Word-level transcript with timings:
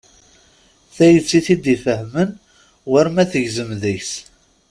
Tayet 0.95 1.29
i 1.37 1.39
t-id-ifahmen 1.45 2.29
war 2.89 3.07
ma 3.13 3.23
tegzem 3.31 3.71
deg-s. 3.81 4.13